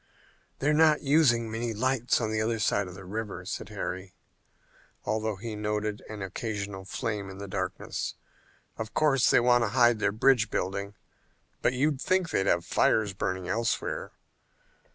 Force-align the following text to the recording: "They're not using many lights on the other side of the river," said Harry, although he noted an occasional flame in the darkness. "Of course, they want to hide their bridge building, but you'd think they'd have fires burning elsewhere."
"They're 0.57 0.73
not 0.73 1.03
using 1.03 1.51
many 1.51 1.75
lights 1.75 2.19
on 2.19 2.31
the 2.31 2.41
other 2.41 2.57
side 2.57 2.87
of 2.87 2.95
the 2.95 3.05
river," 3.05 3.45
said 3.45 3.69
Harry, 3.69 4.15
although 5.05 5.35
he 5.35 5.55
noted 5.55 6.01
an 6.09 6.23
occasional 6.23 6.85
flame 6.85 7.29
in 7.29 7.37
the 7.37 7.47
darkness. 7.47 8.15
"Of 8.79 8.95
course, 8.95 9.29
they 9.29 9.39
want 9.39 9.63
to 9.63 9.67
hide 9.77 9.99
their 9.99 10.11
bridge 10.11 10.49
building, 10.49 10.95
but 11.61 11.73
you'd 11.73 12.01
think 12.01 12.31
they'd 12.31 12.47
have 12.47 12.65
fires 12.65 13.13
burning 13.13 13.47
elsewhere." 13.47 14.11